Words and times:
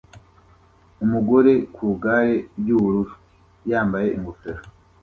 Umugore 1.03 1.53
ku 1.73 1.81
igare 1.93 2.35
ry'ubururu 2.59 3.13
yambaye 3.69 4.07
ingofero 4.17 4.61